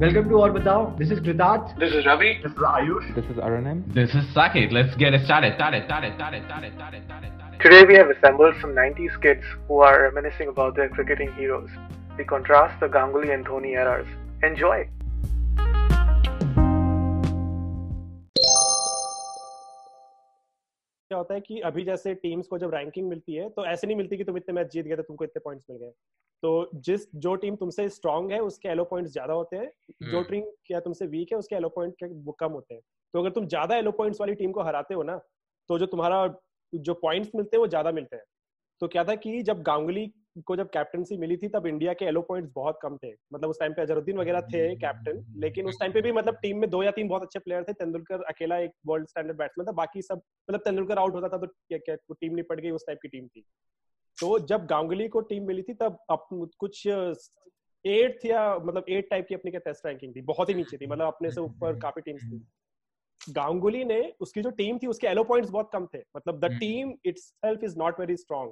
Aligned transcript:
Welcome 0.00 0.30
to 0.30 0.36
Or 0.36 0.50
Batao. 0.50 0.96
This 0.96 1.10
is 1.10 1.18
Kritarth. 1.18 1.78
This 1.78 1.92
is 1.92 2.06
Ravi. 2.06 2.40
This 2.42 2.52
is 2.52 2.56
Ayush. 2.56 3.14
This 3.14 3.26
is 3.26 3.36
Aranim. 3.36 3.84
This 3.92 4.08
is 4.14 4.24
Saket. 4.34 4.72
Let's 4.72 4.96
get 4.96 5.12
it 5.12 5.26
started. 5.26 5.56
started, 5.56 5.84
started, 5.84 6.14
started, 6.14 6.42
started, 6.46 6.72
started, 6.74 7.04
started, 7.04 7.32
started. 7.36 7.60
Today 7.60 7.84
we 7.86 7.96
have 7.96 8.08
assembled 8.08 8.54
some 8.62 8.70
90s 8.70 9.20
kids 9.20 9.42
who 9.68 9.80
are 9.80 10.04
reminiscing 10.04 10.48
about 10.48 10.74
their 10.74 10.88
cricketing 10.88 11.30
heroes. 11.34 11.68
We 12.16 12.24
contrast 12.24 12.80
the 12.80 12.86
Ganguly 12.86 13.34
and 13.34 13.44
Dhoni 13.44 13.74
eras. 13.74 14.06
Enjoy! 14.42 14.88
क्या 21.10 21.18
होता 21.18 21.34
है 21.34 21.40
कि 21.40 21.58
अभी 21.60 21.82
जैसे 21.84 22.12
teams 22.14 22.46
को 22.46 22.58
जब 22.58 22.74
ranking 22.74 23.08
मिलती 23.08 23.34
है 23.34 23.48
तो 23.50 23.64
ऐसे 23.66 23.86
नहीं 23.86 23.96
मिलती 23.96 24.16
कि 24.16 24.24
तुम 24.24 24.36
इतने 24.36 24.54
मैच 24.54 24.70
जीत 24.72 24.86
गए 24.86 24.96
तो 24.96 25.02
तुमको 25.02 25.24
इतने 25.24 25.40
पॉइंट्स 25.44 25.66
मिल 25.70 25.78
गए। 25.78 25.90
तो 26.42 26.70
जिस 26.80 27.06
जो 27.16 27.34
टीम 27.36 27.56
तुमसे 27.56 27.88
स्ट्रांग 27.88 28.30
है 28.32 28.38
उसके 28.40 28.68
एलो 28.68 28.84
पॉइंट्स 28.84 29.12
ज़्यादा 29.12 29.34
होते 29.34 29.56
हैं। 29.56 29.70
जो 30.02 30.16
हम्म। 30.16 30.22
टीम 30.24 30.44
क्या 30.66 30.80
तुमसे 30.80 31.06
वीक 31.06 31.32
है 31.32 31.38
उसके 31.38 31.56
एलो 31.56 31.68
पॉइंट 31.68 31.94
के 31.94 32.06
वो 32.24 32.32
कम 32.40 32.52
होते 32.52 32.74
हैं। 32.74 32.82
तो 33.14 33.20
अगर 33.20 33.30
तुम 33.30 33.46
ज़्यादा 33.46 33.76
एलो 33.76 33.92
पॉइंट्स 33.92 34.20
वाली 34.20 34.34
टीम 34.34 34.52
को 34.52 34.62
हराते 34.62 34.94
हो 34.94 35.02
ना 35.02 35.16
तो 35.70 35.78
जो 35.78 35.86
तुम्हारा 35.86 36.26
जो 36.72 36.94
पॉइंट्स 36.96 37.34
मिलते 37.34 37.56
हैं 37.56 37.60
वो 37.60 37.68
ज़्यादा 37.68 37.92
मिलते 37.92 38.16
हैं। 38.16 38.24
तो 38.82 38.88
क्या 38.88 39.04
था 39.04 39.14
कि 39.16 39.42
जब 39.42 39.62
गांगुली 39.62 40.06
को 40.42 40.56
जब 40.56 40.68
कैप्टनसी 40.70 41.16
मिली 41.16 41.36
थी 41.36 41.48
तब 41.48 41.66
इंडिया 41.66 41.92
के 41.92 42.04
एलो 42.04 42.22
पॉइंट्स 42.22 42.52
बहुत 42.54 42.78
कम 42.82 42.96
थे। 42.96 43.12
मतलब 43.34 43.50
उस 43.50 43.60
टाइम 43.60 43.72
पे 43.72 43.82
अजरुद्दीन 43.82 44.18
वगैरह 44.18 44.40
थे 44.46 44.74
कैप्टन 44.76 45.24
लेकिन 45.40 45.66
उस 45.66 45.78
टाइम 45.80 45.92
पे 45.92 46.02
भी 46.02 46.12
मतलब 46.12 46.38
टीम 46.42 46.58
में 46.60 46.68
दो 46.70 46.82
या 46.82 46.90
तीन 46.90 47.08
बहुत 47.08 47.22
अच्छे 47.22 47.38
प्लेयर 47.38 47.64
थे। 47.64 47.72
तेंदुलकर 47.74 48.22
अकेला 48.24 48.58
एक 48.58 48.72
वर्ल्ड 48.86 49.08
स्टैंडर्ड 49.08 49.38
बैट्समैन 49.38 49.66
था 49.66 49.72
बाकी 49.74 50.02
सब 50.02 50.22
मतलब 50.48 50.60
तेंदुलकर 50.60 50.98
आउट 50.98 51.14
होता 51.14 51.28
था 51.28 51.38
तो 51.38 51.46
क्या 51.46 51.78
क्या 51.78 51.94
वो 51.94 52.16
टीम 52.20 52.34
नहीं 52.34 52.44
पड़ 52.44 52.60
गई 52.60 52.70
उस 52.70 52.86
टाइप 52.86 52.98
की 53.02 53.08
टीम 53.08 53.26
थी। 53.26 53.44
तो 54.18 54.38
जब 54.46 54.66
गांगुली 54.66 55.08
को 55.08 55.20
टीम 55.22 55.46
मिली 55.46 55.62
थी 55.62 55.74
तब 55.74 55.98
अप, 56.10 56.26
कुछ 56.58 56.86
एट 57.84 58.24
या 58.26 58.54
मतलब 58.56 58.84
एट 58.88 59.10
टाइप 59.10 59.26
की 59.28 59.34
अपनी 59.34 59.50
क्या 59.50 59.60
टेस्ट 59.64 59.86
रैंकिंग 59.86 60.16
थी 60.16 60.20
बहुत 60.22 60.48
ही 60.48 60.54
नीचे 60.54 60.76
थी 60.76 60.86
मतलब 60.86 61.06
अपने 61.06 61.30
से 61.30 61.40
ऊपर 61.40 61.78
काफ़ी 61.80 62.02
टीम्स 62.02 62.24
थी। 62.24 62.42
गांगुली 63.20 63.84
ने 63.84 64.00
उसकी 64.20 64.42
जो 64.42 64.50
टीम 64.58 64.78
थी 64.78 64.86
उसके 64.86 65.06
एलो 65.06 65.24
पॉइंट्स 65.24 65.50
बहुत 65.50 65.70
कम 65.72 65.86
थे। 65.94 65.98
मतलब 66.16 66.38
the 66.40 66.44
hmm. 66.44 66.58
Team 66.58 66.92
itself 67.04 67.64
is 67.64 67.78
not 67.78 68.00
very 68.00 68.16
strong 68.16 68.50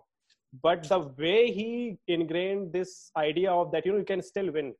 but 0.52 0.84
the 0.88 0.98
way 1.18 1.50
he 1.52 1.98
ingrained 2.08 2.72
this 2.72 3.10
idea 3.16 3.50
of 3.52 3.72
that 3.72 3.84
you 3.86 3.92
know 3.92 3.98
you 3.98 4.04
can 4.04 4.22
still 4.22 4.50
win 4.52 4.70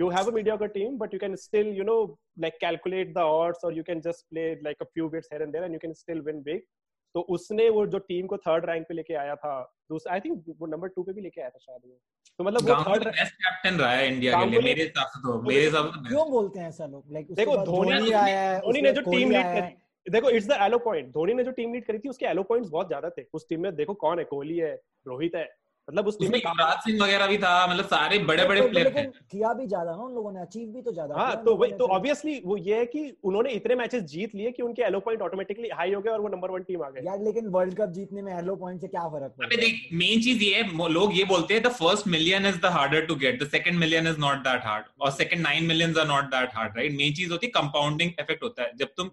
you 0.00 0.08
have 0.10 0.28
a 0.28 0.32
mediocre 0.32 0.68
team 0.68 0.96
but 0.98 1.12
you 1.12 1.20
can 1.20 1.36
still 1.36 1.68
you 1.80 1.84
know 1.84 2.00
like 2.44 2.58
calculate 2.60 3.14
the 3.14 3.20
odds 3.20 3.62
or 3.62 3.72
you 3.72 3.84
can 3.84 4.02
just 4.02 4.24
play 4.32 4.48
like 4.62 4.76
a 4.80 4.88
few 4.94 5.08
bits 5.08 5.28
here 5.30 5.42
and 5.42 5.52
there 5.54 5.64
and 5.68 5.72
you 5.72 5.82
can 5.86 5.94
still 5.94 6.22
win 6.30 6.42
big 6.50 6.66
तो 7.14 7.20
उसने 7.34 7.68
वो 7.74 7.84
जो 7.92 7.98
team 8.08 8.26
को 8.30 8.36
third 8.46 8.64
rank 8.70 8.84
पे 8.88 8.94
लेके 8.94 9.14
आया 9.20 9.34
था 9.42 9.52
दूसरा 9.90 10.12
आई 10.14 10.20
थिंक 10.20 10.42
वो 10.60 10.66
नंबर 10.66 10.88
टू 10.96 11.02
पे 11.02 11.12
भी 11.12 11.20
लेके 11.22 11.40
आया 11.40 11.50
था 11.50 11.58
शायद 11.58 11.80
वो 11.84 11.94
तो 12.38 12.44
मतलब 12.44 12.68
वो 12.68 12.74
थर्ड 12.88 13.04
बेस्ट 13.04 13.34
कैप्टन 13.44 13.78
रहा 13.80 13.90
है 13.92 14.08
इंडिया 14.08 14.40
के 14.40 14.50
लिए 14.50 14.60
मेरे 14.66 14.82
हिसाब 14.82 15.06
से 15.14 15.20
तो 15.22 15.40
मेरे 15.48 15.64
हिसाब 15.64 15.90
से 15.94 16.08
क्यों 16.08 16.30
बोलते 16.30 16.58
हैं 16.60 16.68
ऐसा 16.68 16.86
लोग 16.86 17.12
लाइक 17.12 17.32
देखो, 17.38 17.56
धोनी- 17.70 18.12
आया 18.14 18.40
है 18.50 18.60
धोनी 18.60 18.80
ने 18.82 18.92
जो 18.92 19.00
टीम 19.10 19.30
लीड 19.30 19.46
करी 19.54 19.72
देखो 20.06 20.30
it's 20.30 20.46
the 20.48 20.58
whole 20.62 20.78
point 20.80 21.12
Dhoni 21.12 21.34
ने 21.34 21.44
जो 21.44 21.50
टीम 21.52 21.72
लीड 21.74 21.86
करी 21.86 21.98
थी 21.98 22.08
उसके 22.08 22.26
एलो 22.26 22.42
पॉइंट्स 22.44 22.70
बहुत 22.70 22.86
ज़्यादा 22.88 23.10
थे। 23.10 23.26
उस 23.34 23.48
टीम 23.48 23.62
में 23.62 23.74
देखो 23.76 23.94
कौन 23.96 24.18
है? 24.18 24.24
कोहली 24.26 24.58
है 24.58 24.74
रोहित 25.06 25.34
है। 25.36 25.48
मतलब 25.88 26.06
उस 26.08 26.18
टीम 26.18 26.32
में 26.32 26.38
युवराज 26.38 26.78
सिंह 26.84 27.02
वगैरह 27.02 27.26
भी 27.26 27.36
था 27.38 27.50
मतलब 27.66 27.84
सारे 27.86 28.18
बड़े 28.20 28.44
बड़े 28.46 28.60
तो- 28.60 28.70
प्लेयर 28.70 28.88
थे। 28.94 29.02
किया 29.02 29.52
भी 29.52 29.66
ज़्यादा 29.66 29.90
ना 29.90 30.02
उन 30.04 30.14
लोगों 30.14 30.32
ने 30.32 30.40
अचीव 30.40 30.68
भी 30.72 30.82
तो 30.82 30.92
ज़्यादा 30.92 31.14
हाँ 31.16 31.36
तो 31.44 31.54
वही 31.56 31.72
तो 31.74 31.86
ऑब्वियसली 31.88 32.40
वो 32.44 32.56
ये 32.58 32.78
है 32.78 32.86
कि 32.86 33.04
उन्होंने 33.24 33.50
इतने 33.52 33.74
मैचेस 33.74 34.02
जीत 34.10 34.34
लिए 34.34 34.50
कि 34.50 34.62
उनके 34.62 34.82
एलो 34.82 35.00
पॉइंट 35.00 35.22
ऑटोमेटिकली 35.22 35.68
हाई 35.74 35.92
हो 35.92 36.00
गए 36.00 36.10
और 36.10 36.20
वो 36.20 36.28
नंबर 36.28 36.50
वन 36.50 36.62
टीम 36.62 36.82
आ 36.82 36.90
गए। 36.90 37.04
यार 37.06 37.22
लेकिन 37.22 37.48
वर्ल्ड 37.50 37.76
कप 37.78 37.92
जीतने 37.92 38.22
में 38.22 38.32
एलो 38.34 38.56
पॉइंट 38.56 38.80
से 38.80 38.88
क्या 38.88 39.06
फ़र्क 39.08 39.34
पड़ता 39.38 39.60
देख 39.60 39.80
मेन 39.94 40.20
चीज़ 40.22 40.42
ये 40.44 40.54
है 40.54 40.90
लोग 40.90 41.16
ये 41.18 41.24
बोलते 41.30 41.54
हैं 41.54 41.62
the 41.62 41.72
first 41.78 42.08
million 42.16 42.46
is 42.46 42.60
the 42.60 42.72
harder 42.76 43.06
to 43.06 43.14
get 43.24 43.42
the 43.42 43.48
second 43.48 43.78
million 43.78 44.06
is 44.08 44.18
not 44.20 44.44
that 44.48 44.64
hard 44.64 44.84
और 45.00 45.10
second 45.12 45.42
nine 45.42 45.64
millions 45.66 45.98
are 45.98 46.06
not 46.08 46.30
that 46.34 46.50
hard 46.54 46.76
right 46.76 46.96
main 46.98 47.14
चीज़ 47.14 47.32
होती 47.32 47.46
है 47.46 47.52
कंपाउंडिंग 47.52 48.10
इफ़ेक्ट 48.20 48.42
होता 48.42 48.62
है। 48.62 48.72
जब 48.76 48.92
तुम 48.96 49.10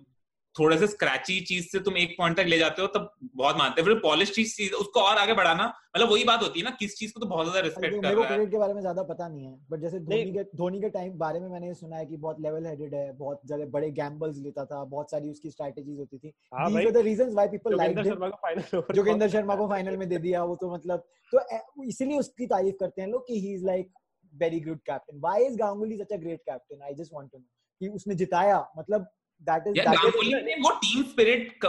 थोड़े 0.56 0.78
से 0.78 0.88
स्क्रैची 0.88 1.40
चीज़ 1.46 1.66
से 1.68 1.80
तुम 1.86 1.98
एक 1.98 2.16
पॉइंट 2.18 2.38
तक 2.38 2.46
ले 2.48 2.58
जाते 2.58 2.82
हो 2.82 2.88
तब 2.90 3.10
बहुत 3.36 3.58
मानते 3.58 3.82
हैं। 3.82 3.88
फिर 3.88 3.98
पॉलिश 4.02 4.32
चीज़ 4.34 4.56
चीज़ 4.56 4.74
उसको 4.76 5.00
और 5.02 5.18
आगे 5.18 5.34
बढ़ाना 5.34 5.66
मतलब 5.96 6.12
वही 6.12 6.24
बात 6.24 6.42
होती 6.44 6.60
है 6.60 6.66
ना 6.66 6.72
किस 6.80 6.96
चीज़ 6.98 7.14
को 7.14 7.20
तो 7.20 7.26
बहुत 7.26 7.46
ज़्यादा 7.46 7.60
रिस्पेक्ट 7.62 7.96
कर 7.96 8.02
रहा 8.04 8.22
है। 8.22 8.28
क्रिकेट 8.28 8.52
के 8.52 8.58
बारे 8.58 8.74
में 8.74 8.80
ज़्यादा 8.82 9.04
पता 9.04 9.28
नहीं 9.28 9.46
है 9.46 9.58
बट 9.72 9.80
जैसे 9.80 10.00
धोनी 10.02 10.32
के 10.34 10.44
धोनी 10.58 10.82
के 10.82 10.90
टाइम 10.90 11.18
बारे 11.18 11.40
में 11.40 11.48
मैंने 11.50 11.74
सुना 11.76 11.98
है 11.98 12.06
कि 12.06 12.18
बहुत 12.18 12.40
लेवल 12.42 12.68
हेडेड 12.68 12.96
है 12.96 13.12
बहुत 13.18 13.42
ज़्यादा 13.46 13.66
बड़े 13.74 13.92
गैम्बल्स 14.00 14.38
लेता 14.40 14.66
था 14.66 14.84
बहुत 14.86 15.12
सारी 15.12 15.30
उसकी 15.32 15.52
स्ट्रेटजीज 15.52 16.00
होती 16.00 16.18
थी। 16.18 16.34
हाँ 16.54 16.68
these 16.68 16.76
भाई। 16.76 16.86
are 16.86 16.96
the 16.98 17.04
reasons 17.08 17.38
why 17.40 17.48
people 17.54 17.78
Joginder 17.78 18.04
Sharma 18.06 18.30
को 18.30 18.38
फाइनल 18.42 18.78
ओवर 18.78 18.96
जोगिंदर 18.96 19.30
शर्मा 19.30 19.56
को 19.56 19.68
फाइनल 19.70 19.98
में 19.98 20.08
दे 20.10 20.18
दिया 20.20 20.44
वो 20.44 20.56
तो 20.56 20.74
मतलब 20.74 21.04
तो 21.34 21.84
इसीलिए 21.84 22.20
उसकी 22.20 22.48
तारीफ़ 22.48 22.76
करते 22.80 23.02
हैं 23.02 23.10
लोग 23.10 23.28
कि 23.28 23.40
he 23.42 23.54
is 23.54 23.66
like 23.66 23.92
very 24.34 24.60
good 24.62 24.80
captain 24.86 25.20
why 25.20 25.46
is 25.46 25.58
Ganguly 25.58 25.98
such 25.98 26.14
a 26.14 26.18
great 26.18 26.42
captain 26.42 26.82
I 26.84 26.94
just 26.96 27.14
want 27.14 27.30
to 27.32 27.38
know 27.38 27.46
कि 27.82 27.88
उसने 27.96 28.16
जिताया 28.16 28.66
मतलब 28.78 29.08
दैट 29.42 29.68
इज़ 29.68 29.84
गांगुली 29.86 30.34
ने 30.44 30.56
वो 30.62 30.72
टीम 30.84 31.04
स्पिरिट 31.04 31.66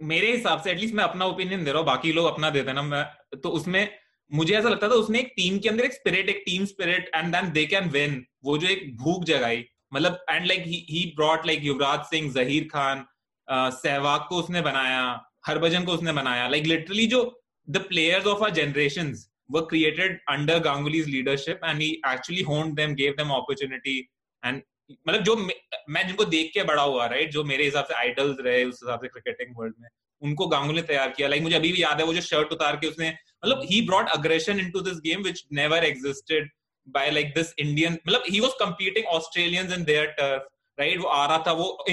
मेरे 0.00 0.32
हिसाब 0.32 0.60
से 0.62 0.70
एटलीस्ट 0.70 0.94
मैं 0.94 1.04
अपना 1.04 1.26
ओपिनियन 1.26 1.64
दे 1.64 1.70
रहा 1.70 1.78
हूँ 1.78 1.86
बाकी 1.86 2.12
लोग 2.12 2.26
अपना 2.26 2.50
देते 2.50 2.72
ना 2.72 2.82
मैं 2.82 3.04
तो 3.42 3.48
उसमें 3.60 3.88
मुझे 4.30 4.54
ऐसा 4.54 4.68
लगता 4.68 4.88
था 4.88 4.94
उसने 5.04 5.18
एक 5.20 5.32
टीम 5.36 5.58
के 5.58 5.68
अंदर 5.68 5.84
एक 5.84 5.92
स्पिरिट 5.92 6.28
एक 6.28 6.42
team 6.46 6.64
spirit 6.64 7.10
and 7.14 7.34
then 7.34 7.50
they 7.52 7.64
can 7.66 7.88
win 7.90 8.24
वो 8.44 8.56
जो 8.58 8.68
एक 8.68 8.96
भूख 8.96 9.24
जगाई 9.24 9.64
मतलब 9.94 10.24
and 10.30 10.46
like 10.46 10.64
he 10.66 11.04
brought 11.16 11.46
like 11.46 11.64
Yuvraj 11.64 12.04
Singh 12.10 12.32
Zaheer 12.32 12.68
Khan 12.72 13.04
Sehwag 13.48 14.26
को 14.28 14.36
उसने 14.42 14.60
बनाया 14.62 15.02
हरभजन 15.46 15.84
को 15.84 15.92
उसने 15.92 16.12
बनाया 16.12 16.48
लाइक 16.48 16.66
लिटरली 16.66 17.06
जो 17.06 17.22
the 17.68 17.84
players 17.88 18.26
of 18.26 18.44
our 18.44 18.50
generation 18.60 19.14
were 19.50 19.66
created 19.66 20.18
under 20.28 20.60
Ganguly's 20.60 21.06
leadership 21.06 21.60
and 21.62 21.80
he 21.80 22.00
actually 22.04 22.42
honed 22.42 22.76
them, 22.76 22.94
gave 22.94 23.16
them 23.16 23.30
opportunity 23.32 24.10
and 24.42 24.62
मतलब 24.90 25.22
जो 25.22 25.36
मैं 25.36 26.06
जिनको 26.06 26.24
देख 26.26 26.50
के 26.54 26.62
बड़ा 26.64 26.82
हुआ 26.82 27.06
राइट 27.06 27.30
जो 27.32 27.44
मेरे 27.44 27.64
हिसाब 27.64 27.84
से 27.84 27.94
आइडल्स 27.94 28.36
रहे, 28.40 28.64
उस 28.64 28.80
हिसाब 28.82 29.00
से 29.00 29.08
क्रिकेटिंग 29.08 29.54
वर्ल्ड 29.58 29.74
में, 29.80 29.88
उनको 30.22 30.46
गांगुली 30.48 30.82
तैयार 30.84 31.10
किया। 31.10 31.28
लाइक 31.28 31.42
मुझे 31.42 31.56
अभी 31.56 31.72
भी 31.72 31.82
याद 31.82 32.00
है, 32.00 32.06
वो 32.06 32.14
जो 32.14 32.20
शर्ट 32.22 32.52
उतार 32.52 32.76
के 32.76 32.86
उसने 32.86 33.08
मतलब 33.10 33.60
he 33.70 33.80
brought 33.86 34.08
aggression 34.10 34.60
into 34.60 34.80
this 34.82 34.98
game 35.00 35.22
which 35.22 35.44
never 35.54 35.84
existed 35.84 36.50
by 36.86 37.10
like 37.10 37.34
this 37.34 37.52
Indian 37.58 37.92
मतलब 38.06 38.22
he 38.30 38.40
was 38.40 38.52
competing 38.60 39.06
Australians 39.14 39.72
in 39.72 39.84
their 39.84 40.06
turf 40.18 40.48
right 40.78 41.00
वो 41.00 41.08
आ 41.08 41.24
रहा 41.26 41.42
था, 41.46 41.52
वो 41.52 41.84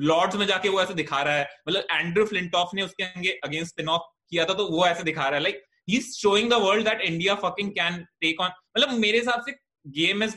लॉर्ड्स 0.00 0.36
में 0.36 0.46
जाके 0.46 0.68
वो 0.68 0.80
ऐसे 0.82 0.94
दिखा 0.94 1.22
रहा 1.22 1.34
है। 1.34 1.48
मतलब 1.68 1.86
एंड्रू 1.92 2.24
फ्लिंटॉफ 2.26 2.70
ने 2.74 2.82
उसके 2.82 3.32
अगेंस्ट 3.38 3.70
स्पिन 3.70 3.88
ऑफ़ 3.88 4.02
किया 4.30 4.44
था 4.44 4.54
तो 4.54 4.66
वो 4.68 4.84
ऐसे 4.86 5.02
दिखा 5.04 5.22
रहा 5.22 5.34
है। 5.34 5.42
Like 5.42 5.62
he 5.88 5.96
is 5.96 6.12
showing 6.16 6.50
the 6.50 6.54
world 6.62 6.88
that 6.88 7.00
India 7.02 7.34
fucking 7.42 7.70
can 7.72 8.04
take 8.20 8.40
on 8.40 8.50
मतलब 8.76 8.98
मेरे 8.98 9.18
हिसाब 9.18 9.42
से 9.46 9.52
गेम 9.98 10.22
इज़ 10.22 10.36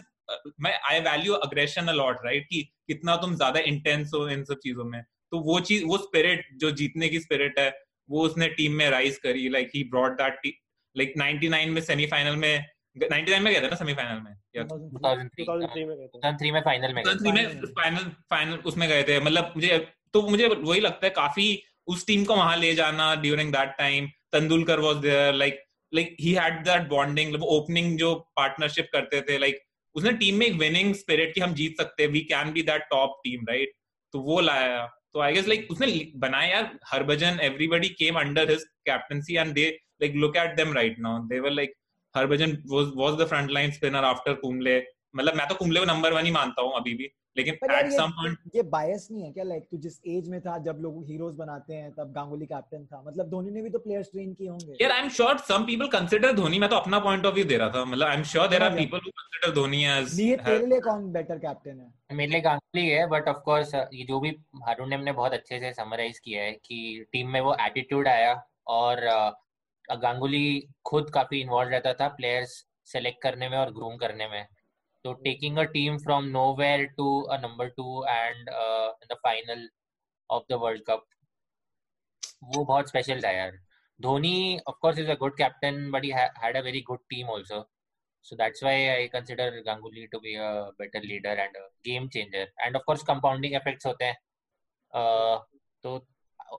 मैं 0.59 0.73
I 0.91 0.99
value 1.01 1.33
aggression 1.45 1.87
a lot 1.87 2.25
right 2.25 2.45
कि 2.49 2.61
कितना 2.87 3.15
तुम 3.15 3.35
ज़्यादा 3.35 3.59
इंटेंस 3.67 4.11
हो 4.15 4.27
इन 4.29 4.43
सब 4.43 4.59
चीज़ों 4.63 4.83
में। 4.85 5.01
तो 5.01 5.39
वो 5.41 5.59
चीज़ 5.61 5.85
वो 5.85 5.97
स्पिरिट 5.97 6.45
जो 6.55 6.71
जीतने 6.73 7.09
की 7.09 7.19
स्पिरिट 7.19 7.59
है 7.59 7.71
वो 8.09 8.23
उसने 8.25 8.47
टीम 8.49 8.73
में 8.73 8.89
राइज 8.89 9.17
करी। 9.17 9.47
Like 9.49 9.69
he 9.75 9.83
brought 9.89 10.21
that 10.21 10.53
like 10.95 11.13
99 11.17 11.69
में 11.69 11.81
सेमीफाइनल 11.81 12.35
में 12.35 12.65
99 12.95 13.39
में 13.41 13.51
गया 13.53 13.61
था 13.61 13.67
ना 13.67 13.75
सेमीफाइनल 13.75 14.21
में? 14.21 14.35
या 14.55 14.63
2003 14.63 15.45
2003 15.45 15.85
में 15.87 15.95
गए 15.97 16.07
थे। 16.07 16.19
2003 16.19 16.51
में 16.53 16.61
फाइनल 16.61 16.93
में 16.93 17.03
गए 17.03 17.13
2003 17.13 17.33
में 17.33 17.73
फाइनल 17.73 18.09
फाइनल 18.29 18.57
उसमें 18.65 18.87
गए 18.89 19.03
थे। 19.03 19.19
मतलब 19.19 19.53
मुझे 19.55 19.77
तो 20.13 20.21
मुझे 20.29 20.47
वही 20.47 20.79
लगता 20.79 21.05
है 21.07 21.09
काफ़ी 21.11 21.47
उस 21.87 22.05
टीम 22.07 22.25
को 22.25 22.35
वहाँ 22.35 22.57
ले 22.57 22.73
जाना 22.75 23.13
during 23.21 23.51
that 23.53 23.69
time 23.77 24.07
Tendulkar 24.31 24.79
was 24.79 24.97
there 25.05 25.33
like 25.33 25.63
like 25.93 26.15
he 26.21 26.33
had 26.33 26.63
that 26.65 26.87
bonding 26.89 27.35
वो 27.35 27.47
ओपनिंग 27.57 27.97
जो 27.97 28.13
पार्टनरशिप 28.35 28.89
करते 28.93 29.21
थे 29.21 29.37
लाइक 29.37 29.59
उसने 29.95 30.11
टीम 30.17 30.35
में 30.39 30.45
एक 30.45 30.53
विनिंग 30.59 30.93
स्पिरिट 30.95 31.33
कि 31.33 31.41
हम 31.41 31.53
जीत 31.53 31.81
सकते 31.81 32.03
हैं 32.03 32.09
we 32.11 32.19
can 32.31 32.51
be 32.53 32.61
that 32.69 32.81
top 32.91 33.19
team 33.23 33.45
right 33.49 33.71
तो 34.13 34.19
वो 34.21 34.39
लाया। 34.41 34.85
तो 35.13 35.19
आई 35.21 35.33
गेस 35.33 35.47
लाइक 35.47 35.67
उसने 35.71 35.87
बनाया 36.17 36.49
यार, 36.49 36.69
Harbhajan 36.87 37.39
everybody 37.43 37.89
came 37.99 38.19
under 38.19 38.49
his 38.49 38.63
captaincy 38.85 39.35
and 39.35 39.53
they 39.53 39.69
like 40.01 40.15
look 40.15 40.37
at 40.37 40.55
them 40.57 40.73
right 40.73 40.99
now 40.99 41.19
they 41.27 41.39
were 41.39 41.51
like 41.51 41.73
Harbhajan 42.15 42.57
was 42.71 42.91
was 42.95 43.21
the 43.21 43.27
front 43.27 43.51
line 43.51 43.71
spinner 43.71 44.03
after 44.05 44.33
Kumble 44.41 44.79
मतलब 45.15 45.35
मैं 45.35 45.47
तो 45.47 45.55
कुंबले 45.55 45.79
को 45.79 45.85
नंबर 45.85 46.13
वन 46.13 46.25
ही 46.25 46.31
मानता 46.31 46.61
हूँ 46.61 46.73
अभी 46.75 46.93
भी 46.93 47.09
लेकिन 47.37 47.53
एट 47.71 47.91
सम 47.91 48.11
पॉइंट 48.11 48.55
ये 48.55 48.61
बायस 48.63 49.07
नहीं 49.11 49.23
है 49.23 49.31
क्या? 49.31 49.43
लाइक 49.43 49.63
तू 49.71 49.77
जिस 49.77 49.99
एज 50.07 50.27
में 50.29 50.39
था 50.41 50.57
जब 50.65 50.79
लोग 50.81 51.05
हीरोज 51.05 51.35
बनाते 51.35 51.73
हैं 51.73 51.91
तब 51.91 52.11
गांगुली 52.15 52.45
कैप्टन 52.45 52.83
था। 52.85 53.01
मतलब 53.07 53.29
धोनी 53.29 53.51
ने 53.51 53.61
भी 53.61 53.69
तो 53.69 53.79
प्लेयर्स 53.79 54.11
ट्रेन 54.11 54.33
किए 54.33 54.49
होंगे। 54.49 54.77
यार 54.81 54.91
I 54.91 55.01
am 55.01 55.09
sure 55.09 55.37
some 55.47 55.63
people 55.65 55.87
consider 55.89 56.33
Dhoni 56.33 56.59
मैं 56.59 56.69
तो 56.69 56.75
अपना 56.75 56.99
पॉइंट 56.99 57.25
ऑफ़ 57.25 57.33
व्यू 57.35 57.45
दे 57.45 57.57
रहा 57.57 57.69
था। 57.69 57.83
मतलब 57.85 58.07
I 58.07 58.17
am 58.17 58.23
sure 58.23 58.47
there 58.47 58.63
are 58.63 58.75
people 58.75 58.97
who 58.97 59.11
consider 59.11 59.53
Dhoni 59.55 59.83
as 59.85 60.19
नहीं 60.19 60.37
तेरे 60.39 60.65
लिए 60.65 60.79
कौन 60.81 61.11
बेटर 61.13 61.39
कैप्टन 61.39 61.79
है? 61.79 61.91
मेरे 62.13 62.31
लिए 62.31 62.41
गांगुली 62.41 62.87
है 62.87 63.07
बट 63.09 63.27
ऑफ़ 63.27 63.37
कोर्स 63.45 63.75
ये 63.75 64.05
जो 64.05 64.19
भी 64.19 64.35
हारून 64.63 64.89
ने 64.89 64.95
हमने 64.95 65.11
बहुत 65.11 65.33
अच्छे 65.33 65.59
से 65.59 65.73
समराइज 65.73 66.19
किया 66.19 66.43
है 66.43 66.51
कि 66.65 67.05
टीम 67.11 67.29
में 67.29 67.41
वो 67.41 67.55
एटीट्यूड 67.61 68.07
आया 68.07 68.41
और 68.67 69.05
गांगुली 69.89 70.67
खुद 70.85 71.09
काफ़ी 71.09 71.41
इन्वॉल्व 71.41 71.71
रहता 71.71 71.93
था 71.93 72.07
प्लेयर्स 72.17 72.63
सेलेक्ट 72.87 73.21
करने 73.21 73.49
में 73.49 73.57
और 73.57 73.71
ग्रूम 73.73 73.95
करने 73.97 74.27
में। 74.27 74.45
तो 75.05 75.13
taking 75.23 75.57
a 75.57 75.63
team 75.73 75.97
from 75.97 76.25
nowhere 76.37 76.85
to 76.97 77.09
a 77.21 77.37
number 77.37 77.69
two 77.77 78.03
and 78.09 78.49
in 78.49 79.07
the 79.11 79.17
final 79.23 79.69
of 80.29 80.43
the 80.49 80.59
world 80.63 80.83
cup 80.89 81.05
वो 82.55 82.63
बहुत 82.65 82.89
स्पेशल 82.89 83.21
था 83.21 83.31
यार 83.31 83.59
Dhoni 83.99 84.59
of 84.67 84.75
course 84.81 84.99
is 84.99 85.11
a 85.11 85.15
good 85.19 85.37
captain 85.37 85.89
but 85.91 86.03
he 86.03 86.11
had 86.11 86.57
a 86.57 86.61
very 86.61 86.81
good 86.81 86.99
team 87.09 87.31
also 87.31 87.65
So 88.25 88.35
that's 88.35 88.61
why 88.61 89.03
I 89.03 89.09
consider 89.09 89.61
Ganguly 89.65 90.09
to 90.11 90.19
be 90.19 90.35
a 90.35 90.71
better 90.79 91.01
leader 91.01 91.29
and 91.29 91.55
a 91.57 91.65
game 91.83 92.09
changer. 92.09 92.47
And 92.65 92.75
of 92.75 92.85
course, 92.85 93.03
compounding 93.03 93.53
effects 93.53 93.85
होते 93.85 94.05
हैं. 94.05 94.15
Uh, 94.93 95.39
तो 95.83 96.05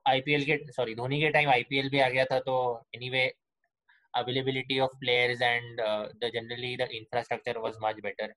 IPL 0.09 0.45
के 0.45 0.57
sorry 0.73 0.95
Dhoni 0.95 1.21
के 1.21 1.31
time 1.31 1.49
IPL 1.51 1.89
भी 1.91 2.01
आ 2.01 2.09
गया 2.09 2.25
था 2.25 2.39
तो 2.41 2.57
anyway 2.95 3.25
availability 4.15 4.81
of 4.81 4.91
players 5.03 5.41
and 5.41 5.81
uh, 5.81 6.07
the 6.21 6.31
generally 6.31 6.77
the 6.77 6.89
infrastructure 6.97 7.61
was 7.61 7.81
much 7.81 8.01
better. 8.09 8.29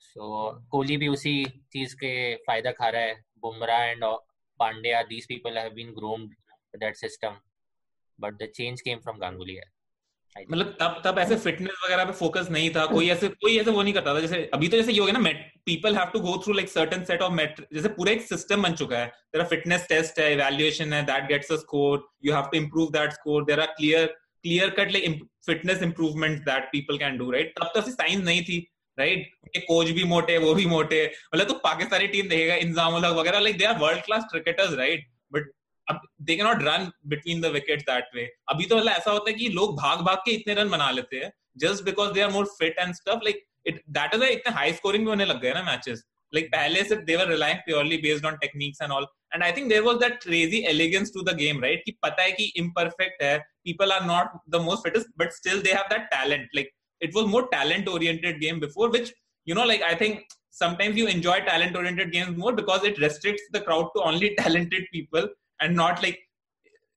So 0.00 0.22
Kohli 0.70 0.96
भी 0.96 1.08
उसी 1.08 1.34
चीज़ 1.72 1.94
के 1.96 2.14
फ़ायदा 2.46 2.72
खा 2.80 2.88
रहा 2.88 3.02
है. 3.02 3.14
Bumrah 3.42 3.92
and 3.92 4.04
uh, 4.04 4.16
Pandya, 4.60 5.04
these 5.08 5.26
people 5.26 5.54
have 5.56 5.74
been 5.74 5.94
groomed 5.94 6.30
with 6.72 6.80
that 6.80 6.96
system, 6.96 7.38
but 8.18 8.38
the 8.38 8.48
change 8.58 8.82
came 8.88 9.00
from 9.00 9.18
Ganguly. 9.20 9.60
मतलब 10.36 10.76
तब 10.80 11.00
तब 11.04 11.18
ऐसे 11.18 11.36
फिटनेस 11.36 11.80
वगैरह 11.84 12.04
पे 12.04 12.12
फोकस 12.18 12.46
नहीं 12.50 12.68
था 12.74 12.84
कोई 12.86 13.08
ऐसे 13.10 13.28
कोई 13.28 13.58
ऐसे 13.60 13.70
वो 13.70 13.82
नहीं 13.82 13.92
करता 13.94 14.14
था 14.14 14.20
जैसे 14.20 14.38
अभी 14.54 14.68
तो 14.68 14.76
जैसे 14.76 14.92
ये 14.92 15.00
हो 15.00 15.06
गया 15.06 15.18
ना 15.18 15.32
people 15.66 15.96
have 15.96 16.10
to 16.12 16.20
go 16.20 16.36
through 16.44 16.54
like 16.54 16.68
certain 16.68 17.04
set 17.04 17.22
of 17.22 17.32
metric 17.32 17.68
जैसे 17.74 17.88
पूरा 17.96 18.12
एक 18.12 18.22
सिस्टम 18.28 18.62
बन 18.62 18.74
चुका 18.82 18.98
है 18.98 19.06
तेरा 19.32 19.44
फिटनेस 19.50 19.86
टेस्ट 19.88 20.18
है 20.20 20.32
इवैल्यूएशन 20.32 20.92
है 20.92 21.02
that 21.06 21.26
gets 21.28 21.52
a 21.52 21.56
score 21.64 22.08
you 22.24 22.34
have 22.34 22.48
to 22.52 22.58
improve 22.58 22.90
that 22.92 23.12
score 23.12 23.44
there 23.44 23.60
are 23.60 23.74
clear 23.80 24.06
clear 24.44 24.70
cut 24.78 24.92
like 24.92 25.22
fitness 25.46 25.82
improvement 25.82 26.38
that 26.44 26.68
people 26.72 26.98
can 26.98 27.16
do 27.18 27.30
right 27.30 27.54
तब 27.58 27.70
तो 27.74 27.80
ऐसी 27.80 27.90
साइंस 27.92 28.24
नहीं 28.24 28.42
थी 28.44 28.58
राइट 28.98 29.30
उनके 29.42 29.60
कोच 29.60 29.90
भी 29.90 30.04
मोटे, 30.04 30.36
वो 30.38 30.54
भी 30.54 30.64
मोटे। 30.66 31.04
मतलब 31.34 31.46
तो 31.48 31.54
पाकिस्तानी 31.64 32.06
टीम 32.08 32.28
देखेगा, 32.28 32.54
इंजाम 32.56 32.94
वगैरह 32.94 33.38
like 33.38 33.58
they 33.58 33.64
are 33.64 33.78
world 33.78 34.04
class 34.04 34.24
cricketers 34.30 34.74
right 34.78 35.06
but 35.32 35.50
अब 35.86 36.00
they 36.22 36.36
cannot 36.42 36.62
run 36.62 36.90
between 37.08 37.40
the 37.40 37.46
wicket 37.54 37.80
that 37.90 38.10
way 38.14 38.28
अभी 38.50 38.64
तो 38.64 38.76
मतलब 38.76 38.92
ऐसा 38.92 39.10
होता 39.10 39.30
है 39.30 39.36
कि 39.36 39.48
लोग 39.54 39.76
भाग 39.76 40.00
भाग 40.06 40.18
के 40.24 40.32
इतने 40.32 40.54
रन 40.54 40.68
बना 40.70 40.90
लेते 40.90 41.16
हैं 41.16 41.32
just 41.58 41.84
because 41.84 42.12
they 42.12 42.20
are 42.20 42.30
more 42.30 42.46
fit 42.58 42.78
and 42.78 42.94
stuff 42.94 43.24
like 43.24 43.42
it 43.66 43.82
that 43.98 44.14
is 44.14 44.24
इतने 44.24 44.52
हाई 44.54 44.72
स्कोरिंग 44.72 45.04
भी 45.04 45.10
होने 45.10 45.24
लग 45.24 45.40
गए 45.42 45.52
ना 45.54 45.62
मैचेस 45.62 46.04
like 46.33 46.49
पहले 46.53 46.83
से 46.83 47.05
they 47.05 47.17
were 47.17 47.27
relying 47.27 47.59
purely 47.67 47.97
based 47.97 48.25
on 48.25 48.37
techniques 48.39 48.79
and 48.81 48.91
all 48.91 49.05
and 49.33 49.43
I 49.43 49.51
think 49.51 49.69
there 49.69 49.83
was 49.83 49.99
that 49.99 50.19
crazy 50.21 50.65
elegance 50.67 51.11
to 51.11 51.23
the 51.29 51.33
game 51.33 51.61
right 51.61 51.79
कि 51.85 51.97
पता 52.05 52.23
है 52.23 52.31
कि 52.39 52.51
imperfect 52.63 53.21
है 53.21 53.39
people 53.65 53.91
are 53.91 54.05
not 54.05 54.35
the 54.55 54.59
most 54.59 54.85
fittest 54.87 55.07
but 55.17 55.33
still 55.33 55.61
they 55.61 55.75
have 55.77 55.89
that 55.89 56.11
talent 56.11 56.47
like 56.53 56.73
it 57.01 57.13
was 57.13 57.27
more 57.27 57.47
talent 57.49 57.87
oriented 57.87 58.39
game 58.41 58.59
before 58.59 58.89
which 58.89 59.13
you 59.45 59.55
know 59.55 59.65
like 59.65 59.81
I 59.81 59.95
think 59.95 60.23
sometimes 60.49 60.97
you 60.97 61.07
enjoy 61.07 61.39
talent 61.41 61.75
oriented 61.75 62.11
games 62.11 62.37
more 62.37 62.53
because 62.53 62.83
it 62.83 62.99
restricts 62.99 63.43
the 63.51 63.61
crowd 63.61 63.89
to 63.95 64.03
only 64.03 64.35
talented 64.35 64.87
people 64.91 65.27
and 65.61 65.75
not 65.75 66.01
like 66.03 66.19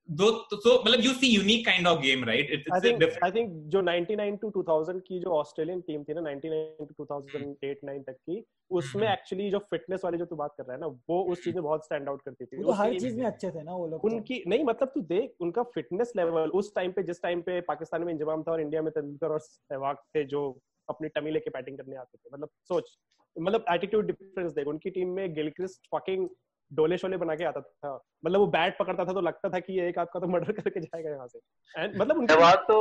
दो 0.10 0.30
तो 0.50 0.58
so 0.62 0.72
मतलब 0.86 1.64
kind 1.66 1.88
of 1.88 2.02
game 2.02 2.24
right 2.24 2.50
it, 2.50 2.64
I 2.72 2.78
it's 2.78 2.78
a 2.78 2.82
think 2.82 3.00
different 3.00 3.24
I 3.24 3.32
think 3.32 3.54
जो 3.70 3.82
99 3.82 4.38
to 4.42 4.52
2000 4.52 5.00
की 5.08 5.20
जो 5.20 5.32
Australian 5.34 5.82
team 5.82 6.04
थी 6.04 6.14
ना 6.14 6.22
99 6.22 6.88
to 6.90 6.96
2008 7.00 7.82
9 7.86 8.04
तक 8.08 8.18
की 8.20 8.44
उसमें 8.72 9.04
हम्म। 9.04 9.14
एक्चुअली 9.14 9.50
जो 9.52 9.60
फिटनेस 9.72 10.02
वाली 10.04 10.18
जो 10.18 10.26
तू 10.26 10.36
बात 10.36 10.54
कर 10.58 10.64
रहा 10.64 10.74
है 10.74 10.80
ना 10.82 10.88
वो 11.10 11.22
उस 11.32 11.44
चीज़ 11.44 11.56
में 11.56 11.64
बहुत 11.64 11.86
स्टैंड 11.86 12.10
आउट 12.10 12.22
करती 12.22 12.46
थी 12.46 12.58
वो 12.58 12.64
तो 12.64 12.78
हर 12.82 13.00
चीज़ 13.00 13.18
में 13.18 13.26
अच्छे 13.26 13.52
थे 13.52 13.64
ना 13.64 13.76
वो 13.76 13.88
लोग 13.88 14.02
तो। 14.02 14.08
उनकी 14.08 14.44
नहीं 14.48 14.64
मतलब 14.64 14.92
तू 14.96 15.02
देख 15.10 15.34
उनका 15.40 15.64
फिटनेस 15.74 16.14
लेवल 16.18 16.50
उस 16.62 16.74
टाइम 16.76 16.92
पे 16.92 17.04
जिस 17.04 17.22
टाइम 17.22 17.42
पे 17.42 17.60
पाकिस्तान 17.72 18.04
में 18.04 18.14
इंजमाम 18.14 18.44
था 18.44 18.52
और 18.52 18.62
इंडिया 18.62 18.82
में 18.82 18.92
तेंदुलकर 18.92 19.34
और 19.34 19.40
सहवाग 19.42 20.06
थे 20.16 20.24
जो 20.36 20.48
अपनी 20.90 21.10
टमी 21.10 21.32
लेके 21.32 21.50
बैटिंग 21.50 21.78
करने 21.78 21.96
आते 21.98 22.18
थे 22.18 22.30
मतलब 22.34 22.50
सोच 22.68 22.98
मतलब 23.36 23.66
एटीट्यूड 23.72 24.06
डिफरेंस 24.08 24.52
देख 24.52 24.68
उनकी 24.68 24.90
टीम 24.90 25.10
में 25.10 25.34
गिलक्रिस्ट 25.36 25.88
फकिंग 25.96 26.28
डोले 26.76 26.98
शोले 26.98 27.18
बना 27.18 27.36
के 27.36 27.44
आता 27.44 27.62
था। 27.62 27.94
मतलब 28.26 28.40
वो 28.40 28.48
बैट 28.56 28.78
पकड़ता 28.80 29.06
था 29.06 29.14
तो 29.14 29.22
लगता 29.22 29.50
था 29.50 29.60
कि 29.60 29.74
ये 29.74 29.88
एक 29.90 30.00
आपका 30.00 30.20
तो 30.20 30.28
मर्डर 30.28 30.52
करके 30.52 30.80
जाएगा 30.80 31.10
यहाँ 31.10 31.28
से। 31.28 31.40
एंड 31.76 31.98
मतलब 32.02 32.18
उनकी 32.18 32.34
सहवाग 32.34 32.64
तो 32.68 32.78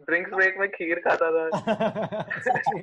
ड्रिंक्स 0.00 0.32
ब्रेक 0.32 0.58
में 0.58 0.68
खीर 0.70 1.00
खाता 1.06 1.30
था। 1.30 1.44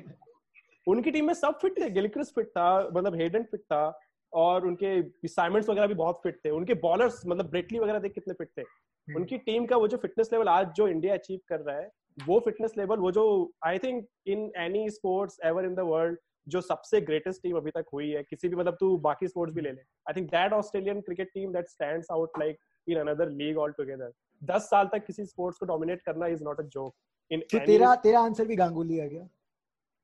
उनकी 0.86 1.10
टीम 1.10 1.26
में 1.26 1.34
सब 1.34 1.58
फिट 1.60 1.78
थे। 1.80 1.90
गिलक्रिस्ट 1.90 2.34
फिट 2.34 2.48
था 2.48 2.68
मतलब 2.88 3.14
हेडन 3.20 3.42
फिट 3.42 3.60
था 3.62 3.84
और 4.32 4.66
उनके 4.66 5.28
साइमंड्स 5.28 5.68
वगैरह 5.68 5.86
भी 5.86 5.94
बहुत 5.94 6.20
फिट 6.22 6.40
थे। 6.44 6.50
उनके 6.50 6.74
बॉलर्स 6.82 7.22
मतलब 7.26 7.50
ब्रेटली 7.50 7.78
वगैरह 7.78 7.98
देख 7.98 8.12
कितने 8.12 8.34
फिट 8.34 8.48
थे। 8.58 8.64
उनकी 9.08 9.38
टीम 9.38 9.66
का 9.66 9.76
वो 9.76 9.88
जो 9.88 9.96
फिटनेस 9.96 10.32
लेवल 10.32 10.48
आज 10.48 10.72
जो 10.76 10.88
इंडिया 10.88 11.14
अचीव 11.14 11.40
कर 11.48 11.60
रहा 11.60 11.76
है 11.76 11.90
वो 12.18 12.38
फिटनेस 12.40 12.72
लेवल 12.78 12.98
वो 12.98 13.10
जो 13.12 13.24
I 13.64 13.78
think 13.78 14.06
in 14.26 14.50
any 14.56 14.88
sports 14.90 15.38
ever 15.44 15.64
in 15.64 15.74
the 15.74 15.80
world 15.88 16.18
जो 16.46 16.60
सबसे 16.60 17.00
ग्रेटेस्ट 17.00 17.42
टीम 17.42 17.56
अभी 17.56 17.70
तक 17.70 17.86
हुई 17.92 18.10
है 18.10 18.22
किसी 18.22 18.48
भी 18.48 18.56
मतलब 18.56 18.76
तू 18.80 18.96
बाकी 18.98 19.28
स्पोर्ट्स 19.28 19.54
भी 19.54 19.60
ले 19.60 19.72
ले। 19.72 19.80
I 19.80 20.14
think 20.16 20.30
that 20.30 20.52
Australian 20.52 21.00
cricket 21.00 21.30
team 21.34 21.52
that 21.52 21.68
stands 21.68 22.10
out 22.12 22.38
like 22.38 22.58
in 22.86 22.98
another 22.98 23.30
league 23.30 23.58
all 23.58 23.72
together 23.72 24.12
दस 24.42 24.68
साल 24.70 24.88
तक 24.92 25.06
किसी 25.06 25.24
स्पोर्ट्स 25.24 25.58
को 25.58 25.66
डोमिनेट 25.66 26.02
करना 26.02 26.26
is 26.26 26.44
not 26.44 26.60
a 26.60 26.64
joke 26.74 26.94
in 27.30 27.40
तो 27.52 27.58
तेरा 27.58 27.94
तेरा 28.02 28.20
आंसर 28.20 28.46
भी 28.46 28.56
गांगुली 28.56 29.00
आ 29.00 29.06
गया 29.06 29.28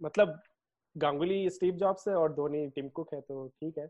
मतलब 0.00 0.40
गांगुली 0.96 1.48
स्टीव 1.50 1.74
जॉब्स 1.74 2.08
है 2.08 2.14
और 2.14 2.32
धोनी 2.32 2.66
टिम 2.66 2.88
कुक 2.88 3.14
है 3.14 3.20
तो 3.20 3.46
ठीक 3.48 3.78
है। 3.78 3.84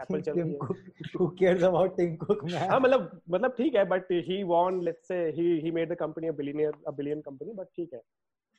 एप्पल 0.00 0.20
चल 0.20 0.32
रही 0.32 0.52
है। 0.52 0.58
Cook 0.58 0.78
who 1.20 1.26
cares 1.28 1.62
about 1.62 1.96
Tim 1.96 2.16
Cook 2.16 2.44
हाँ 2.54 2.78
मतलब 2.80 3.20
मतलब 3.30 3.54
ठीक 3.58 3.74
है 3.74 3.84
but 3.84 4.12
he 4.26 4.42
won 4.42 4.80
let's 4.82 5.08
say 5.08 5.16
he 5.36 5.44
he 5.60 5.70
made 5.70 5.92
the 5.92 5.96
company 5.96 6.28
a 6.28 6.32
billionaire 6.32 6.72
a 6.86 6.90
billion 6.90 7.20
company 7.20 7.52
but 7.52 7.66
ठीक 7.66 7.92
है। 7.94 8.00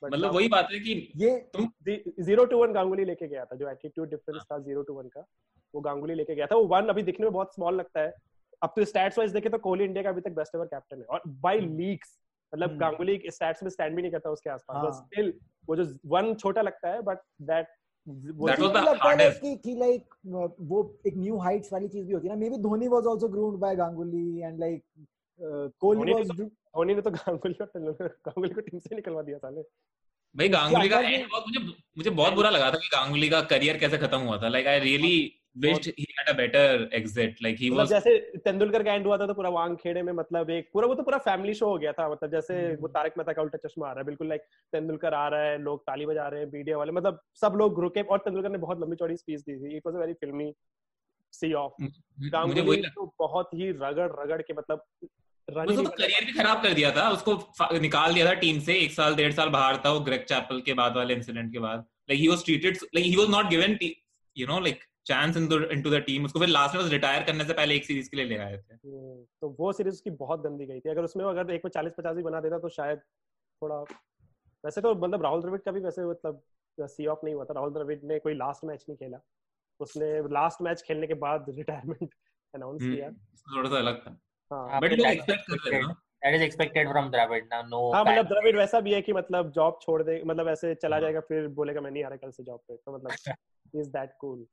मतलब 0.03 0.35
वही 0.35 0.47
बात 0.49 0.67
है 0.71 0.79
कि 0.79 0.93
ये 1.17 1.37
तुम 1.53 1.69
ज़ीरो 2.23 2.45
टू 2.45 2.57
वन 2.57 2.73
गांगुली 2.73 3.05
लेके 3.05 3.27
गया 3.27 3.45
था 3.45 3.55
जो 3.55 3.69
एटीट्यूड 3.69 4.09
डिफरेंस 4.09 4.43
था 4.51 4.57
ज़ीरो 4.59 4.81
टू 4.81 4.93
वन 4.93 5.07
का 5.07 5.25
वो 5.73 5.81
गांगुली 5.81 6.13
लेके 6.15 6.35
गया 6.35 6.47
था। 6.47 6.55
वो 6.55 6.65
वन 6.67 6.87
अभी 6.89 7.03
दिखने 7.03 7.25
में 7.25 7.33
बहुत 7.33 7.53
स्मॉल 7.55 7.75
लगता 7.75 8.01
है। 8.01 8.13
अब 8.61 8.73
तो 8.75 8.85
स्टैट्स 8.85 9.17
वाइज 9.17 9.31
देखे 9.31 9.49
तो 9.49 9.57
कोहली 9.59 9.83
इंडिया 9.83 10.03
का 10.03 10.09
अभी 10.09 10.21
तक 10.21 10.35
बेस्ट 10.35 10.55
एवर 10.55 10.65
कैप्टन 10.65 10.97
है। 10.97 11.05
और 11.05 11.21
बाय 11.27 11.59
लीग्स 11.59 12.17
मतलब 12.53 12.69
हम्म। 12.69 12.79
गांगुली 12.79 13.21
स्टैट्स 13.27 13.63
में 13.63 13.69
स्टैंड 13.69 13.95
भी 13.95 14.01
नहीं 14.01 14.11
करता 14.11 14.29
उसके 14.29 14.49
आसपास। 14.49 14.75
हाँ। 14.75 14.85
बट 14.85 14.93
स्टिल 14.95 15.33
वो 15.67 15.75
जो 15.75 15.85
वन 16.09 16.33
छोटा 16.35 16.61
लगता 16.61 16.89
है 16.89 17.01
but 17.01 17.17
that 17.41 17.67
That 18.07 18.59
was 18.59 18.71
the 18.75 18.93
hardest. 19.01 19.37
कि 19.41 19.55
कि 19.55 19.73
लाइक 19.75 20.15
वो 20.61 20.79
एक 21.07 21.17
न्यू 21.17 21.37
हाइट्स 21.39 21.71
वाली 21.73 21.87
चीज़ 21.87 22.07
भी 22.07 22.13
होती 22.13 22.27
है 22.27 22.33
ना। 22.33 22.39
Maybe 22.49 22.57
Dhoni 22.61 22.87
was 22.87 23.07
also 23.07 23.27
groomed 23.27 23.59
by 23.59 23.75
Ganguly 23.75 24.39
and 24.41 24.59
like 24.59 24.83
Kohli 25.79 26.13
was 26.13 26.41
Dhoni 26.73 26.93
ने 26.95 27.01
तो 27.01 27.11
गांगुली 27.11 27.55
और 27.61 27.67
तेंदुलकर 27.67 28.07
गांगुली 28.27 28.53
को 28.53 28.61
टीम 28.61 28.79
से 28.79 28.95
निकलवा 28.95 29.21
दिया 29.21 29.37
साले। 29.37 29.61
भाई 30.35 30.49
गांगुली 30.49 30.89
का 30.89 30.99
एंड 30.99 31.27
बहुत 31.31 31.45
मुझे 31.47 31.59
मुझे 31.97 32.09
बहुत 32.09 32.33
बुरा 32.33 32.49
लगा 32.49 32.71
था 32.71 32.77
कि 32.77 32.87
गांगुली 32.93 33.29
का 33.29 33.41
करियर 33.49 33.77
कैसे 33.77 33.97
खत्म 33.97 34.17
हुआ 34.19 34.37
था। 34.37 34.47
Like 34.49 34.67
I 34.67 34.79
really 34.79 35.15
wished 35.57 35.87
he 35.89 36.05
had 36.11 36.29
a 36.29 36.33
better 36.37 36.89
exit 36.93 37.41
like 37.43 37.57
he 37.59 37.69
was 37.69 37.89
जैसे 37.89 38.17
तेंदुलकर 38.45 38.83
का 38.83 38.93
एंड 38.93 39.05
हुआ 39.07 39.17
था 39.17 39.27
तो 39.27 39.33
पूरा 39.33 39.49
वांगखेड़े 39.49 40.01
में 40.03 40.11
मतलब 40.13 40.49
एक 40.49 40.69
पूरा 40.73 40.87
वो 40.87 40.95
तो 40.95 41.03
पूरा 41.03 41.17
फैमिली 41.27 41.53
शो 41.53 41.69
हो 41.69 41.77
गया 41.77 41.91
था। 41.93 42.09
मतलब 42.09 42.31
जैसे 42.31 42.55
हम्म। 42.55 42.81
वो 42.81 42.87
तारक 42.87 43.17
मेहता 43.17 43.33
का 43.33 43.41
उल्टा 43.41 43.57
चश्मा 43.67 43.87
आ 43.87 43.91
रहा 43.91 43.99
है। 43.99 44.05
बिल्कुल 44.05 44.29
लाइक 44.29 44.41
तेंदुलकर 44.73 45.13
आ 45.13 45.27
रहा 45.27 45.41
है 45.41 45.57
लोग 45.61 45.83
ताली 45.83 46.05
बजा 46.05 46.27
रहे 46.27 46.39
हैं 46.39 46.51
मीडिया 46.53 46.77
वाले। 46.77 46.91
मतलब 46.91 47.19
सब 47.41 47.53
लोग 47.57 47.79
रुके 47.81 48.01
और 48.01 48.17
तेंदुलकर 48.19 48.49
ने 48.49 48.57
बहुत 48.57 48.81
लंबी 48.81 48.95
चौड़ी 48.95 49.17
स्पीच 49.17 49.41
दी 49.41 49.55
थी। 49.57 49.75
इट 49.77 49.87
वाज 49.87 49.95
अ 49.95 49.99
वेरी 49.99 50.13
फिल्मी 50.21 50.53
सी 51.33 51.53
ऑफ़ 51.53 51.83
गांगुली 52.29 52.81
तो 52.89 53.13
बहुत 53.19 53.53
ही 53.53 53.69
रगड़ 53.73 54.11
रगड़ 54.21 54.41
के 54.41 54.53
मतलब 54.53 54.85
नहीं 55.47 55.77
तो 55.77 55.89
करियर 55.89 56.25
भी 56.25 56.33
खराब 56.33 56.61
कर 56.63 56.73
दिया 56.73 56.91
था 56.91 57.09
उसको 57.09 57.33
निकाल 57.79 58.13
दिया 58.13 58.25
था 58.25 58.33
टीम 58.33 58.59
से 58.59 58.75
एक 58.79 58.91
साल 58.91 59.15
डेढ़ 59.15 59.33
साल 59.33 59.49
बाहर 59.49 59.77
था 59.85 59.91
वो 59.91 59.99
ग्रेग 59.99 60.23
चैपल 60.23 60.61
के 60.61 60.73
बाद 60.73 60.95
वाले 60.95 61.13
इंसिडेंट 61.13 61.51
के 61.53 61.59
बाद। 61.59 61.79
Like 61.79 62.19
he 62.19 62.27
was 62.27 62.45
treated 62.45 62.77
like 62.95 63.05
he 63.05 63.15
was 63.15 63.29
not 63.29 63.45
given 63.45 63.77
you 64.37 64.47
know 64.47 64.59
like 64.59 64.83
chance 65.05 65.37
in 65.37 65.43
into 65.71 65.89
the 65.89 65.95
team 65.95 66.25
उसको 66.25 66.39
फिर 66.39 66.47
लास्ट 66.47 66.75
में 66.75 66.83
रिटायर 66.83 67.23
करने 67.23 67.45
से 67.45 67.53
पहले 67.53 67.75
एक 67.75 67.85
सीरीज़ 67.85 68.09
के 68.09 68.17
लिए 68.17 68.25
ले 68.25 68.37
आए 68.37 68.57
थे। 68.57 68.73
हम्म, 68.73 69.23
तो 69.41 69.55
वो 69.59 69.71
सीरीज़ 69.73 69.93
उसकी 69.93 70.09
बहुत 70.09 70.41
गंदी 70.41 70.65
गई 70.65 70.79
थी। 70.79 70.89
अगर 70.89 71.03
उसमें 71.03 71.25
अगर 71.25 71.51
एक 71.51 71.65
में 71.65 71.69
चालीस 71.69 71.93
पचास 71.97 72.15
भी 72.15 72.23
बना 72.23 72.39
देता 72.39 72.59
तो 72.59 72.69
शायद 72.69 72.99
थोड़ा 73.61 73.75
वैसे 74.65 74.81
तो 74.81 74.95
मतलब 74.95 75.23
राहुल 75.23 75.41
द्रविड़ 75.41 75.61
का 75.61 75.71
भी 75.71 75.79
वैसे 75.79 76.05
मतलब 76.05 76.41
सी 76.79 77.05
ऑफ़ 77.05 77.19
नहीं 77.23 77.35
हुआ 77.35 77.45
था। 77.45 77.53
राहुल 77.53 77.73
द्रविड़ 77.73 77.99
ने 78.03 78.19
कोई 78.19 78.33
लास्ट 78.33 78.65
मैच 78.65 78.85
नहीं 78.89 78.97
खेला। 78.97 79.17
उसने 79.79 80.19
लास्ट 80.33 80.61
मैच 80.61 80.81
खेलने 80.81 81.07
के 81.07 81.13
बाद 81.13 81.45
रिटायरमेंट 81.49 82.13
अनाउंस 82.55 82.81
किया। 82.81 83.07
हम्म, 83.07 83.57
थोड़ा 83.57 83.69
सा 83.69 83.77
अलग 83.77 83.97
था। 83.97 84.19
बट 84.81 84.93
लोग 84.93 85.07
एक्सपेक्ट 85.07 85.45
कर 85.49 85.57
रहे 85.57 85.77
थे 85.77 85.85
ना। 85.85 85.93
that 86.25 86.35
is 86.35 86.43
expected 86.43 86.89
from 86.89 87.07
Dravid 87.13 87.47
now. 87.53 87.61
No. 87.69 87.79
हाँ 87.93 88.03
मतलब 88.05 88.27
द्रविड़ 88.27 88.55
वैसा 88.57 88.79
भी 88.81 88.93
है 88.93 89.01
कि 89.01 89.13
मतलब 89.13 89.51
जॉब 89.55 89.79
छोड़ 89.81 90.01
दे 90.03 90.21
मतलब 90.25 90.47
ऐसे 90.49 90.73
चला 90.75 90.99
जाएगा 90.99 91.19
फिर 91.29 91.47
बोलेगा 91.57 91.81
मैं 91.81 91.91
नहीं 91.91 92.03
आ 92.03 92.07
रहा 92.09 92.17
कल 92.17 92.31
से 92.31 92.43
जॉब 92.43 92.59
पे। 92.67 92.75
तो 92.75 92.95
मतलब 92.95 93.79
इज़ 93.81 93.89
दैट 93.89 94.13
कूल 94.21 94.45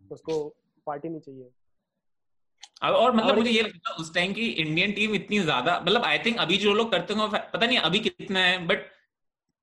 उसको 0.00 0.38
पार्टी 0.86 1.08
नहीं 1.08 1.20
चाहिए। 1.20 1.48
अब 2.82 2.94
और 2.94 3.14
मतलब 3.16 3.36
मुझे 3.36 3.50
ये 3.50 3.62
लगता 3.62 3.92
है 3.92 3.96
उस 4.00 4.14
टाइम 4.14 4.32
की 4.32 4.46
इंडियन 4.64 4.92
टीम 4.92 5.14
इतनी 5.14 5.38
ज़्यादा 5.40 5.78
मतलब 5.80 6.04
आई 6.04 6.18
थिंक 6.26 6.38
अभी 6.40 6.56
जो 6.64 6.74
लोग 6.74 6.90
करते 6.92 7.14
होंगे 7.14 7.38
पता 7.52 7.66
नहीं 7.66 7.78
अभी 7.80 7.98
कितना 8.00 8.40
है 8.40 8.58
बट 8.66 8.84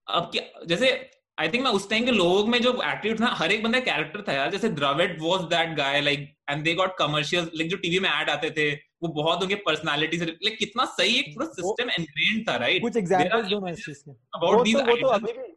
अब 0.07 0.29
क्या 0.31 0.65
जैसे 0.65 0.89
आई 1.37 1.49
थिंक 1.49 1.63
मैं 1.63 1.71
उस 1.71 1.89
टाइम 1.89 2.05
के 2.05 2.11
लोगों 2.11 2.45
में 2.47 2.61
जो 2.61 2.71
एटीट्यूड 2.85 3.21
था 3.21 3.27
हर 3.37 3.51
एक 3.51 3.63
बंदा 3.63 3.79
कैरेक्टर 3.87 4.23
था 4.27 4.33
यार 4.33 4.51
जैसे 4.51 4.69
Dravid 4.79 5.21
was 5.21 5.41
that 5.53 5.75
guy 5.77 6.01
like 6.01 6.27
and 6.49 6.63
they 6.63 6.73
got 6.81 6.97
commercial 6.97 7.49
like 7.55 7.69
जो 7.69 7.77
टीवी 7.85 7.99
में 7.99 8.09
ऐड 8.09 8.29
आते 8.29 8.49
थे 8.57 8.67
वो 9.03 9.07
बहुत 9.13 9.41
उनके 9.43 9.55
पर्सनालिटी 9.63 10.17
से 10.17 10.25
लाइक 10.25 10.57
कितना 10.57 10.85
सही 10.91 11.17
एक 11.19 11.33
पूरा 11.33 11.47
सिस्टम 11.53 11.89
एनग्रेन्ड 11.91 12.47
था 12.49 12.55
राइट 12.57 12.81
कुछ 12.81 12.97
एग्जांपल्स 12.97 13.47
दो 13.47 13.59
ना 13.59 13.71
इस 13.71 13.85
चीज़ 13.85 13.97
के। 13.99 14.11
अबाउट 14.35 14.63
दीस 14.65 14.75
तो 14.75 14.85
वो 14.85 14.95
तो 14.97 15.07
अभी 15.09 15.31
भी 15.31 15.51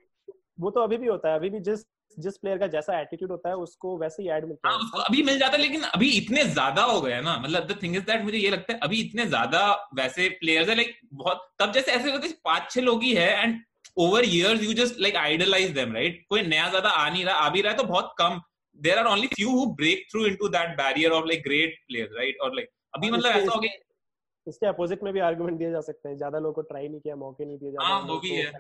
वो 0.61 0.71
तो 0.71 0.81
अभी 0.81 0.97
भी 0.97 1.07
होता 1.07 1.29
है। 1.29 1.37
अभी 1.37 1.50
भी 1.50 1.61
जिस 1.61 1.85
जिस 2.17 2.37
प्लेयर 2.38 2.59
का 2.59 2.67
जैसा 2.67 2.99
एटीट्यूड 3.00 3.31
होता 3.31 3.49
है 3.49 3.57
उसको 3.59 3.97
वैसे 3.99 4.23
ही 4.23 4.29
ऐड 4.31 4.45
मिलता 4.45 4.69
हाँ 4.69 4.76
है। 4.76 4.85
उसको 4.85 4.99
अभी 5.00 5.23
मिल 5.23 5.38
जाता 5.38 5.57
है 5.57 5.62
लेकिन 5.62 5.83
अभी 5.85 6.09
इतने 6.19 6.45
ज़्यादा 6.45 6.83
हो 6.85 7.00
गए 7.00 7.21
ना। 7.21 7.37
मतलब 7.38 7.67
द 7.67 7.79
थिंग 7.83 7.97
इज़ 7.97 8.05
दैट 8.05 8.25
मुझे 8.25 8.38
ये 8.38 8.50
लगता 8.50 8.73
है 8.73 8.79
अभी 8.83 9.00
इतने 9.00 9.26
ज़्यादा 9.26 9.62
वैसे 9.97 10.29
प्लेयर्स 10.41 10.69
है 10.69 10.75
लाइक 10.76 10.99
बहुत 11.15 11.47
तब 11.59 11.73
जैसे 11.73 11.93
ऐसे 11.93 12.12
होते 12.12 12.29
पाँच 12.45 12.71
छह 12.71 12.81
लोग 12.81 13.03
ही 13.03 13.15
है 13.15 13.31
and 13.43 13.61
over 13.99 14.25
years 14.26 14.62
you 14.65 14.73
just 14.75 15.00
like 15.00 15.15
idolize 15.26 15.75
them 15.75 15.93
right 15.95 16.25
कोई 16.29 16.43
नया 16.45 16.69
ज़्यादा 16.69 16.88
आ 16.88 17.09
नहीं 17.09 17.25
रहा। 17.25 17.35
आ 17.35 17.49
भी 17.50 17.61
रहा 17.61 17.73
है 17.73 17.79
तो 17.79 17.85
बहुत 17.85 18.15
कम। 18.19 18.41
There 18.79 18.97
are 19.00 19.07
only 19.09 19.29
few 19.33 19.50
who 19.50 19.61
break 19.76 20.00
through 20.09 20.25
into 20.31 20.49
that 20.55 20.73
barrier 20.79 21.11
of 21.19 21.29
like 21.29 21.45
great 21.45 21.76
players 21.85 22.11
right? 22.17 22.43
Or 22.43 22.49
like 22.57 22.67
अभी 22.97 23.11
मतलब 23.11 23.26
इसके- 23.26 23.43
ऐसा 23.43 23.55
हो 23.55 23.61
गया 23.61 23.71
इसके 24.47 24.67
अपोजिट 24.67 25.03
में 25.03 25.12
भी 25.12 25.21
आर्गुमेंट 25.21 25.59
दिए 25.59 25.71
जा 25.71 25.81
सकते 25.81 26.09
हैं। 26.09 26.17
ज़्यादा 26.17 26.38
लोगों 26.38 26.53
को 26.53 26.62
ट्राई 26.62 26.88
नहीं 26.88 27.00
किया 27.00 27.17
मौके 27.17 27.45
नहीं 27.45 27.59
दिए 27.59 27.71
ज़्यादा 27.71 27.88
हाँ, 27.88 28.00
वो 28.03 28.19
भी 28.19 28.31
है। 28.31 28.53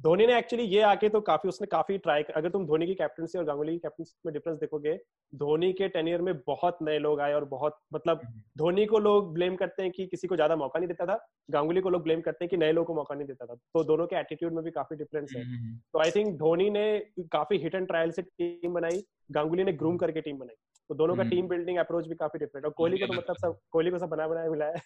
धोनी 0.00 0.26
ने 0.26 0.38
एक्चुअली 0.38 0.64
ये 0.64 0.80
आके 0.80 1.08
तो 1.08 1.20
काफ़ी 1.20 1.48
उसने 1.48 1.66
काफ़ी 1.66 1.98
ट्राई 1.98 2.22
अगर 2.22 2.50
तुम 2.50 2.66
धोनी 2.66 2.86
की 2.86 2.94
कैप्टनसी 2.94 3.38
और 3.38 3.44
गांगुली 3.44 3.72
की 3.72 3.78
कैप्टनसी 3.78 4.14
में 4.26 4.32
डिफरेंस 4.32 4.58
देखोगे 4.58 5.00
धोनी 5.34 5.72
के 5.72 5.88
टेनियर 5.88 6.22
में 6.22 6.34
बहुत 6.38 6.78
नए 6.82 6.98
लोग 6.98 7.20
आए 7.20 7.32
और 7.32 7.44
बहुत 7.44 7.78
मतलब 7.94 8.20
धोनी 8.58 8.86
को 8.86 8.98
लोग 8.98 9.34
ब्लेम 9.34 9.56
करते 9.56 9.82
हैं 9.82 9.92
कि 9.92 10.06
किसी 10.06 10.28
को 10.28 10.34
ज़्यादा 10.34 10.56
मौका 10.56 10.78
नहीं 10.78 10.88
देता 10.88 11.06
था। 11.06 11.26
गांगुली 11.50 11.80
को 11.80 11.90
लोग 11.90 12.02
ब्लेम 12.02 12.20
करते 12.20 12.44
हैं 12.44 12.50
कि 12.50 12.56
नए 12.56 12.72
लोगों 12.72 12.86
को 12.86 12.94
मौका 12.94 13.14
नहीं 13.14 13.26
देता 13.26 13.46
था। 13.46 13.54
तो 13.54 13.84
दोनों 13.84 14.06
के 14.06 14.16
एटीट्यूड 14.16 14.52
में 14.52 14.64
भी 14.64 14.70
काफ़ी 14.70 14.96
डिफरेंस 14.96 15.32
है। 15.36 15.42
हम्म, 15.42 15.76
तो 15.92 15.98
आई 15.98 16.10
थिंक 16.10 16.38
धोनी 16.38 16.70
ने 16.70 16.98
काफ़ी 17.20 17.58
हिट 17.58 17.74
एंड 17.74 17.86
ट्रायल 17.86 18.10
से 18.10 18.22
टीम 18.22 18.74
बनाई। 18.74 19.04
गांगुली 19.32 19.64
ने 19.64 19.72
ग्रूम 19.72 19.96
करके 19.96 20.20
टीम 20.20 20.38
बनाई। 20.38 20.56
तो 20.92 20.96
दोनों 20.96 21.14
का। 21.16 21.22
टीम 21.22 21.46
बिल्डिंग 21.48 21.78
अप्रोच 21.78 22.06
भी 22.06 22.14
काफ़ी 22.14 22.38
डिफरेंट 22.38 22.64
और 22.66 22.72
कोहली 22.72 22.98
को 22.98 23.06
तो 23.06 23.12
मतलब 23.12 23.36
सब 23.36 23.56
कोहली 23.70 23.90
को 23.90 23.98
सब 23.98 24.08
बना 24.08 24.26
बनाया 24.28 24.50
मिला 24.50 24.64
है। 24.64 24.82